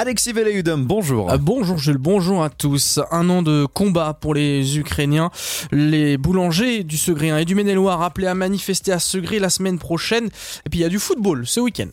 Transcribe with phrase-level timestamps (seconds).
[0.00, 1.30] Alexis Veleudum, bonjour.
[1.30, 3.00] Euh, bonjour Jules, bonjour à tous.
[3.10, 5.30] Un an de combat pour les Ukrainiens.
[5.72, 10.30] Les boulangers du Segré et du Maine-et-Loire appelés à manifester à Segré la semaine prochaine.
[10.64, 11.90] Et puis il y a du football ce week-end.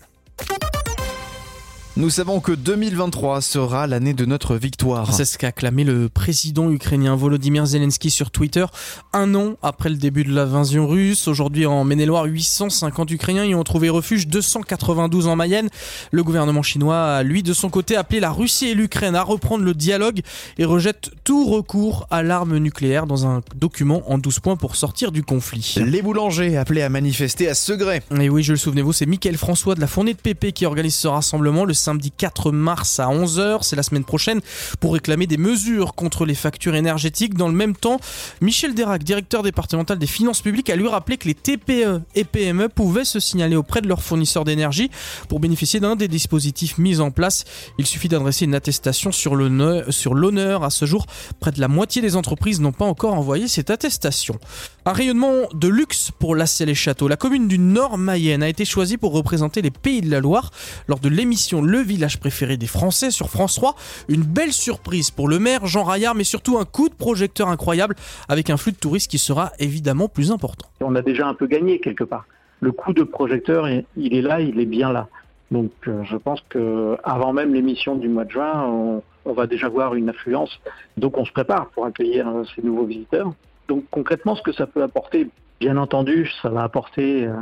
[1.98, 5.12] Nous savons que 2023 sera l'année de notre victoire.
[5.16, 8.66] C'est ce qu'a clamé le président ukrainien Volodymyr Zelensky sur Twitter.
[9.14, 13.64] Un an après le début de l'invasion russe, aujourd'hui en Maine-et-Loire, 850 Ukrainiens y ont
[13.64, 15.70] trouvé refuge, 292 en Mayenne.
[16.12, 19.64] Le gouvernement chinois a, lui, de son côté, appelé la Russie et l'Ukraine à reprendre
[19.64, 20.22] le dialogue
[20.60, 25.12] et rejette tout recours à l'arme nucléaire dans un document en 12 points pour sortir
[25.12, 25.74] du conflit.
[25.84, 28.04] Les boulangers appelés à manifester à Segré.
[28.20, 30.94] Et oui, je le souvenez-vous, c'est Michael François de la Fournée de Pépé qui organise
[30.94, 34.42] ce rassemblement le samedi 4 mars à 11h, c'est la semaine prochaine,
[34.82, 37.36] pour réclamer des mesures contre les factures énergétiques.
[37.36, 38.02] Dans le même temps,
[38.42, 42.68] Michel Dérac, directeur départemental des finances publiques, a lui rappelé que les TPE et PME
[42.68, 44.92] pouvaient se signaler auprès de leurs fournisseurs d'énergie
[45.30, 47.46] pour bénéficier d'un des dispositifs mis en place.
[47.78, 50.64] Il suffit d'adresser une attestation sur l'honneur.
[50.66, 51.06] À ce jour,
[51.40, 54.38] près de la moitié des entreprises n'ont pas encore envoyé cette attestation.
[54.84, 57.08] Un rayonnement de luxe pour lasser les châteaux.
[57.08, 60.52] La commune du Nord Mayenne a été choisie pour représenter les Pays de la Loire
[60.90, 63.76] lors de l'émission Le village préféré des Français sur France 3.
[64.10, 67.96] Une belle surprise pour le maire Jean Raillard, mais surtout un coup de projecteur incroyable
[68.30, 70.68] avec un flux de touristes qui sera évidemment plus important.
[70.82, 72.26] On a déjà un peu gagné quelque part.
[72.60, 75.08] Le coup de projecteur, il est là, il est bien là.
[75.52, 79.48] Donc euh, je pense que avant même l'émission du mois de juin, on, on, va
[79.48, 80.60] déjà voir une affluence.
[80.98, 83.32] Donc on se prépare pour accueillir euh, ces nouveaux visiteurs.
[83.68, 85.28] Donc concrètement, ce que ça peut apporter,
[85.60, 87.34] bien entendu, ça va apporter euh,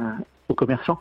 [0.49, 0.99] aux commerçants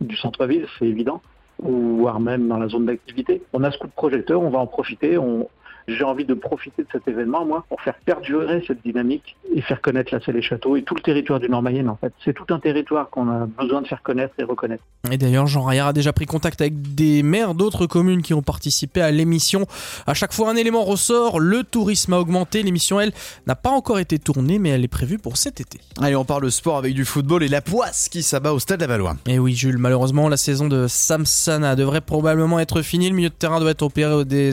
[0.00, 1.20] du centre-ville, c'est évident
[1.62, 3.42] voire même dans la zone d'activité.
[3.52, 5.48] On a ce coup de projecteur, on va en profiter, on,
[5.88, 9.80] j'ai envie de profiter de cet événement, moi, pour faire perdurer cette dynamique et faire
[9.80, 12.12] connaître la Selle et Château et tout le territoire du Nord-Mayenne, en fait.
[12.24, 14.82] C'est tout un territoire qu'on a besoin de faire connaître et reconnaître.
[15.10, 18.42] Et d'ailleurs, Jean Raillard a déjà pris contact avec des maires d'autres communes qui ont
[18.42, 19.66] participé à l'émission.
[20.06, 22.62] À chaque fois, un élément ressort, le tourisme a augmenté.
[22.62, 23.12] L'émission, elle,
[23.46, 25.80] n'a pas encore été tournée, mais elle est prévue pour cet été.
[26.00, 29.16] Allez, on parle sport avec du football et la poisse qui s'abat au stade Lavallois.
[29.26, 33.08] Et oui, Jules, malheureusement, la saison de Samsana devrait probablement être finie.
[33.08, 34.50] Le milieu de terrain doit être opéré des,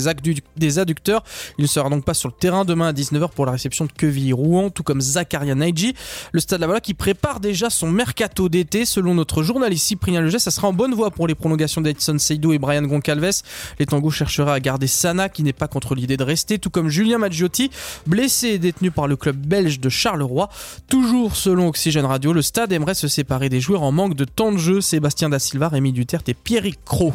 [0.55, 1.16] des adducteurs.
[1.57, 3.91] Il ne sera donc pas sur le terrain demain à 19h pour la réception de
[3.91, 5.94] Quevilly-Rouen, tout comme Zakaria Naiji.
[6.31, 8.85] Le Stade Lavallois qui prépare déjà son mercato d'été.
[8.85, 12.53] Selon notre journaliste Cyprien Leget, ça sera en bonne voie pour les prolongations d'Edson Seydou
[12.53, 13.41] et Brian Goncalves.
[13.79, 16.89] Les Tangos chercheraient à garder Sana qui n'est pas contre l'idée de rester, tout comme
[16.89, 17.72] Julien Maggiotti,
[18.05, 20.49] blessé et détenu par le club belge de Charleroi.
[20.88, 24.51] Toujours selon Oxygène Radio, le stade aimerait se séparer des joueurs en manque de temps
[24.51, 24.81] de jeu.
[24.81, 27.13] Sébastien Da Silva, Rémi Duterte et Pierrick Cro.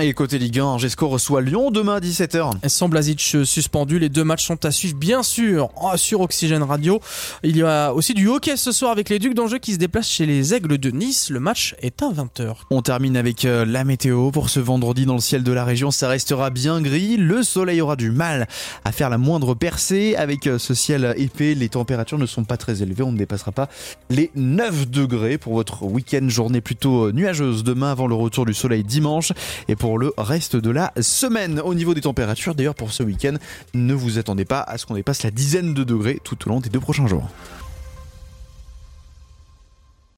[0.00, 2.66] Et côté Ligue 1, Angesco reçoit Lyon demain à 17h.
[2.66, 6.98] Sans Blazic suspendu, les deux matchs sont à suivre bien sûr oh, sur Oxygène Radio.
[7.42, 10.08] Il y a aussi du hockey ce soir avec les Ducs d'Angers qui se déplacent
[10.08, 11.28] chez les Aigles de Nice.
[11.28, 12.54] Le match est à 20h.
[12.70, 15.90] On termine avec euh, la météo pour ce vendredi dans le ciel de la région.
[15.90, 17.18] Ça restera bien gris.
[17.18, 18.48] Le soleil aura du mal
[18.86, 20.16] à faire la moindre percée.
[20.16, 23.02] Avec euh, ce ciel épais, les températures ne sont pas très élevées.
[23.02, 23.68] On ne dépassera pas
[24.08, 26.26] les 9 degrés pour votre week-end.
[26.28, 29.32] Journée plutôt euh, nuageuse demain avant le retour du soleil dimanche.
[29.68, 31.58] Et pour le reste de la semaine.
[31.58, 33.34] Au niveau des températures, d'ailleurs pour ce week-end,
[33.74, 36.60] ne vous attendez pas à ce qu'on dépasse la dizaine de degrés tout au long
[36.60, 37.28] des deux prochains jours.